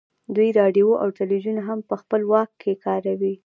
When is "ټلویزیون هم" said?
1.17-1.79